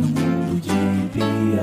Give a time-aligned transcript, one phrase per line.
[0.00, 0.70] no mundo de
[1.12, 1.60] Bia.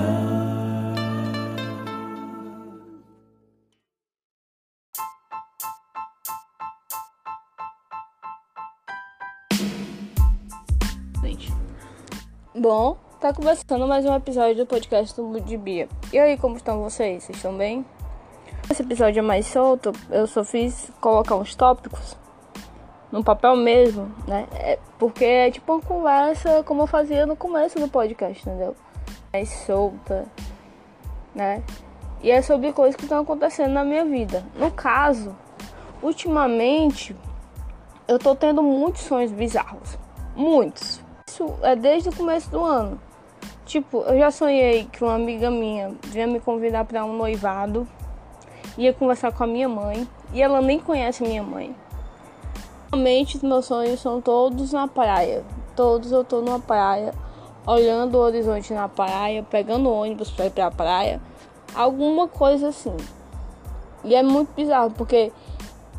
[11.22, 11.52] Gente.
[12.56, 15.90] Bom, tá começando mais um episódio do podcast do Mundo de Bia.
[16.14, 17.24] E aí, como estão vocês?
[17.24, 17.84] Vocês estão bem?
[18.70, 22.16] Esse episódio é mais solto, eu só fiz colocar uns tópicos
[23.18, 24.48] no papel mesmo, né?
[24.54, 28.76] É porque é tipo uma conversa como eu fazia no começo do podcast, entendeu?
[29.34, 30.26] Mais solta,
[31.34, 31.64] né?
[32.22, 34.44] E é sobre coisas que estão acontecendo na minha vida.
[34.56, 35.36] No caso,
[36.02, 37.16] ultimamente
[38.08, 39.98] eu tô tendo muitos sonhos bizarros.
[40.36, 41.02] Muitos.
[41.28, 43.02] Isso é desde o começo do ano.
[43.66, 47.88] Tipo, eu já sonhei que uma amiga minha vinha me convidar para um noivado,
[48.78, 51.76] ia conversar com a minha mãe, e ela nem conhece minha mãe.
[52.92, 55.44] Realmente, meus sonhos são todos na praia.
[55.76, 57.14] Todos eu tô numa praia,
[57.66, 61.22] olhando o horizonte na praia, pegando ônibus para ir pra praia,
[61.76, 62.96] alguma coisa assim.
[64.04, 65.32] E é muito bizarro, porque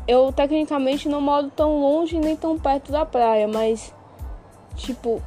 [0.07, 3.93] eu tecnicamente não moro tão longe nem tão perto da praia, mas
[4.75, 5.21] tipo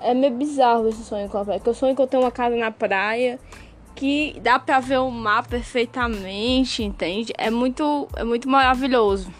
[0.00, 1.58] é meio bizarro esse sonho com a praia.
[1.58, 3.40] Porque eu sonho que eu tenho uma casa na praia
[3.94, 7.32] que dá pra ver o mar perfeitamente, entende?
[7.38, 9.32] É muito, é muito maravilhoso.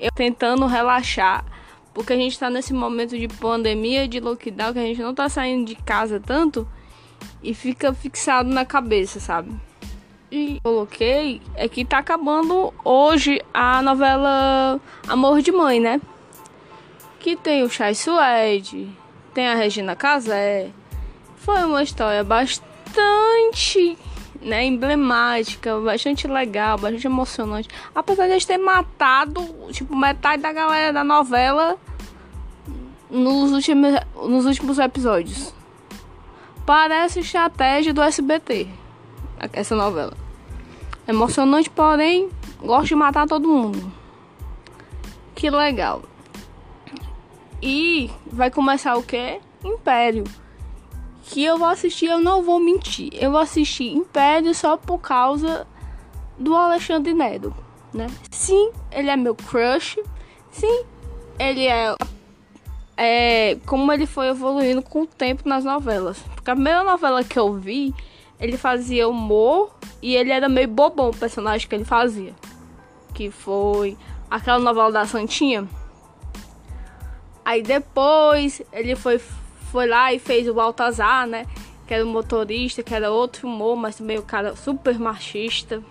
[0.00, 1.44] Eu tentando relaxar,
[1.92, 5.28] porque a gente tá nesse momento de pandemia, de lockdown, que a gente não tá
[5.28, 6.66] saindo de casa tanto
[7.42, 9.52] e fica fixado na cabeça, sabe?
[10.30, 16.00] E coloquei é que tá acabando hoje a novela Amor de Mãe, né?
[17.18, 18.88] Que tem o Chai Suede,
[19.34, 20.70] tem a Regina Casé.
[21.36, 23.98] Foi uma história bastante
[24.40, 27.68] né, emblemática, bastante legal, bastante emocionante.
[27.94, 31.76] Apesar de eles ter matado, tipo, metade da galera da novela
[33.10, 35.54] nos últimos, nos últimos episódios.
[36.64, 38.68] Parece estratégia do SBT,
[39.52, 40.14] essa novela.
[41.06, 42.30] Emocionante, porém,
[42.60, 43.92] gosto de matar todo mundo.
[45.34, 46.02] Que legal.
[47.62, 49.40] E vai começar o que?
[49.64, 50.24] Império
[51.30, 53.10] que eu vou assistir, eu não vou mentir.
[53.12, 55.64] Eu vou assistir Império só por causa
[56.36, 57.54] do Alexandre Nedo,
[57.94, 58.08] né?
[58.32, 59.98] Sim, ele é meu crush.
[60.50, 60.84] Sim,
[61.38, 61.94] ele é
[62.96, 66.18] é como ele foi evoluindo com o tempo nas novelas.
[66.34, 67.94] Porque a primeira novela que eu vi,
[68.38, 72.34] ele fazia humor e ele era meio bobão o personagem que ele fazia.
[73.14, 73.96] Que foi
[74.28, 75.66] aquela novela da Santinha.
[77.44, 79.20] Aí depois ele foi
[79.70, 81.46] foi lá e fez o Baltazar, né?
[81.86, 85.82] Que era o motorista, que era outro humor, mas também o cara super machista.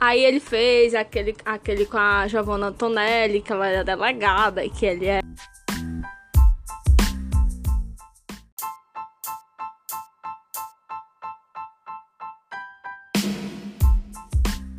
[0.00, 4.86] Aí ele fez aquele, aquele com a Giovanna Antonelli, que ela era delegada e que
[4.86, 5.20] ele é.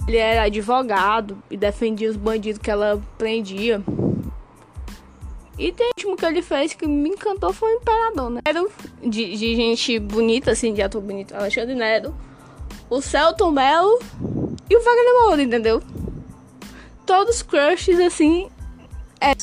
[0.07, 3.83] Ele era advogado e defendia os bandidos que ela prendia.
[5.59, 8.41] E tem que ele fez que me encantou foi o Imperador, né?
[9.01, 11.33] De, de gente bonita, assim, de ator bonito.
[11.33, 12.15] Alexandre Nero,
[12.89, 13.99] o Celton Mello
[14.69, 15.81] e o Wagner Moura, entendeu?
[17.05, 18.49] Todos crushes, assim,
[19.19, 19.33] é.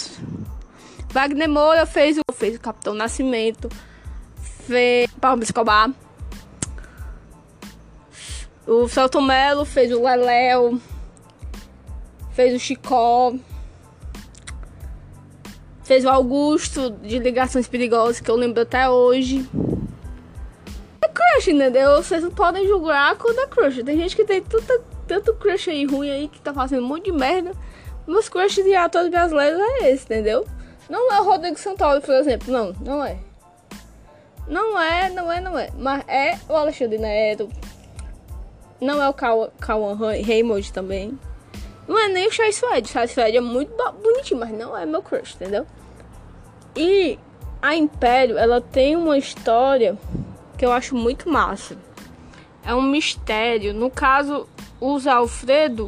[1.11, 3.69] Wagner Moura fez o, fez o Capitão Nascimento,
[4.67, 5.91] fez Pablo Escobar.
[8.67, 10.81] O Celton Mello fez o Leléo,
[12.33, 13.33] fez o Chicó.
[15.87, 19.49] Fez o Augusto de Ligações Perigosas, que eu lembro até hoje.
[21.01, 22.03] É crush, entendeu?
[22.03, 23.85] Vocês podem julgar quando é crush.
[23.85, 27.05] Tem gente que tem tanta, tanto crush aí ruim aí que tá fazendo um monte
[27.05, 27.53] de merda.
[28.05, 30.45] Meus crushes de atores brasileiros é esse, entendeu?
[30.91, 32.53] Não é o Rodrigo Santoro, por exemplo.
[32.53, 33.19] Não, não é.
[34.49, 35.71] Não é, não é, não é.
[35.79, 37.49] Mas é o Alexandre Neto.
[38.81, 41.17] Não é o Cauan Raymond também.
[41.87, 42.91] Não é nem o Chai Suede.
[42.91, 45.67] O Chai Suede é muito bonitinho, mas não é meu crush, entendeu?
[46.75, 47.19] E
[47.63, 49.97] a Império, ela tem uma história
[50.59, 51.79] que eu acho muito massa.
[52.65, 53.73] É um mistério.
[53.73, 54.49] No caso,
[54.81, 55.87] o Alfredo,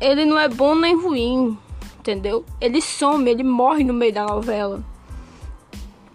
[0.00, 1.58] ele não é bom nem ruim,
[1.98, 2.44] entendeu?
[2.60, 4.82] Ele some, ele morre no meio da novela.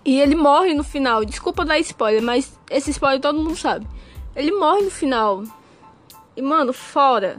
[0.06, 1.24] E ele morre no final.
[1.24, 3.86] Desculpa dar spoiler, mas esse spoiler todo mundo sabe.
[4.36, 5.44] Ele morre no final.
[6.36, 7.38] E, mano, fora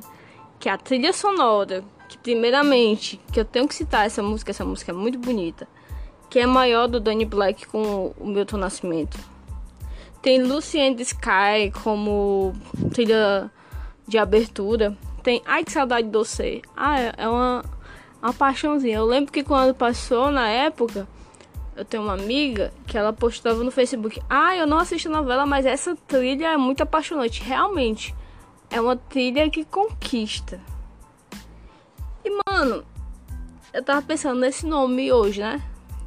[0.64, 4.92] que a trilha sonora, que primeiramente, que eu tenho que citar essa música, essa música
[4.92, 5.68] é muito bonita,
[6.30, 9.18] que é maior do Danny Black com o Milton Nascimento.
[10.22, 12.54] Tem Lucian Sky como
[12.94, 13.50] trilha
[14.08, 14.96] de abertura.
[15.22, 16.62] Tem Ai que saudade de você.
[16.74, 17.62] Ah, é, é uma,
[18.22, 18.96] uma paixãozinha.
[18.96, 21.06] Eu lembro que quando passou na época,
[21.76, 25.66] eu tenho uma amiga que ela postava no Facebook: Ah, eu não assisto novela, mas
[25.66, 27.42] essa trilha é muito apaixonante.
[27.42, 28.14] Realmente,
[28.74, 30.60] é uma trilha que conquista.
[32.24, 32.84] E, mano,
[33.72, 35.62] eu tava pensando nesse nome hoje, né?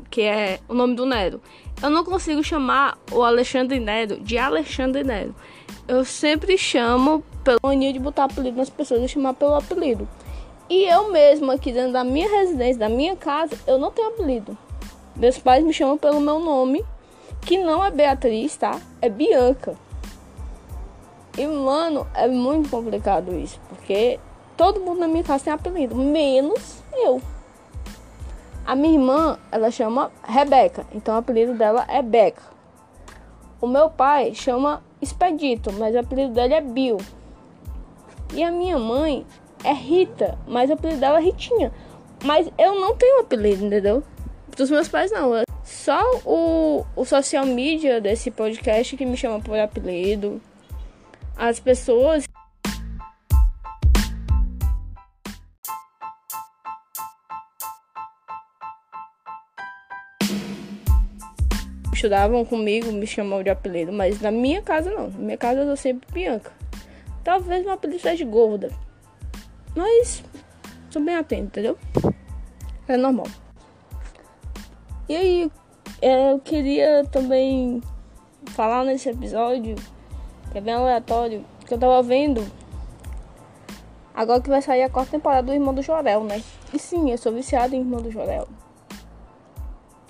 [0.09, 1.41] Que é o nome do Nero.
[1.81, 5.33] Eu não consigo chamar o Alexandre Nero de Alexandre Nero.
[5.87, 10.05] Eu sempre chamo pela mania de botar apelido nas pessoas e chamar pelo apelido.
[10.69, 14.57] E eu mesma, aqui dentro da minha residência, da minha casa, eu não tenho apelido.
[15.15, 16.83] Meus pais me chamam pelo meu nome,
[17.45, 18.77] que não é Beatriz, tá?
[19.01, 19.86] É Bianca.
[21.37, 24.19] E, mano, é muito complicado isso, porque
[24.55, 27.21] todo mundo na minha casa tem apelido, menos eu.
[28.65, 32.41] A minha irmã, ela chama Rebeca, então o apelido dela é Beca.
[33.61, 36.97] O meu pai chama Expedito, mas o apelido dele é Bill.
[38.33, 39.25] E a minha mãe
[39.63, 41.71] é Rita, mas o apelido dela é Ritinha.
[42.23, 44.03] Mas eu não tenho apelido, entendeu?
[44.55, 45.31] Dos meus pais não.
[45.63, 50.41] Só o, o social media desse podcast que me chama por apelido.
[51.37, 52.25] As pessoas
[61.93, 65.09] estudavam comigo me chamam de apelido, mas na minha casa não.
[65.09, 66.51] Na minha casa eu sou sempre Bianca.
[67.23, 68.71] Talvez meu apelido seja gorda.
[69.75, 70.23] Mas
[70.89, 71.77] sou bem atento, entendeu?
[72.87, 73.27] É normal.
[75.07, 75.51] E aí,
[76.01, 77.79] é, eu queria também
[78.47, 79.75] falar nesse episódio,
[80.57, 82.43] é bem aleatório, que eu tava vendo.
[84.13, 86.41] Agora que vai sair a quarta temporada do Irmão do Jorel, né?
[86.73, 88.47] E sim, eu sou viciado em Irmão do Jorel.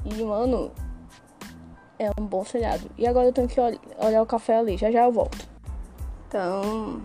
[0.05, 0.71] E, mano,
[1.99, 2.89] é um bom seriado.
[2.97, 5.45] E agora eu tenho que ol olhar o café ali, já já eu volto.
[6.29, 7.01] Então,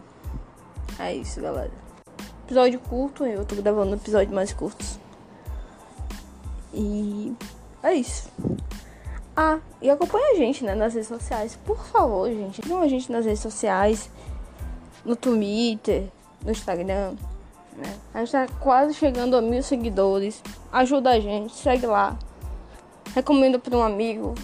[1.00, 1.72] é isso, galera.
[2.44, 5.00] Episódio curto, eu tô gravando episódios mais curtos.
[6.72, 7.34] E
[7.82, 8.30] é isso.
[9.36, 11.58] Ah, e acompanha a gente, né, nas redes sociais.
[11.64, 12.62] Por favor, gente.
[12.62, 14.10] Sigam a gente nas redes sociais.
[15.04, 16.08] No Twitter,
[16.44, 17.14] no Instagram.
[17.76, 17.94] Né?
[18.12, 20.42] A gente tá quase chegando a mil seguidores.
[20.70, 22.16] Ajuda a gente, segue lá.
[23.14, 24.34] Recomenda para um amigo.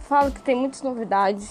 [0.00, 1.50] Fala que tem muitas novidades.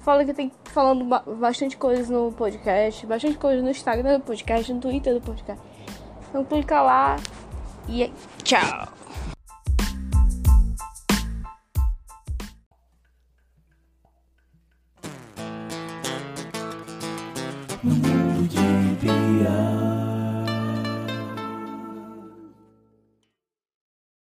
[0.00, 1.04] Fala que tem falando
[1.36, 5.62] bastante coisas no podcast, bastante coisas no Instagram do podcast, no Twitter do podcast.
[6.28, 7.16] Então clica lá
[7.88, 8.12] e
[8.42, 8.99] tchau.